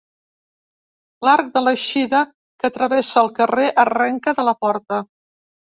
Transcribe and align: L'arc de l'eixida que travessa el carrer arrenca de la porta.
L'arc 1.29 1.51
de 1.59 1.63
l'eixida 1.67 2.23
que 2.65 2.73
travessa 2.79 3.25
el 3.25 3.33
carrer 3.39 3.71
arrenca 3.89 4.39
de 4.43 4.49
la 4.51 4.61
porta. 4.67 5.05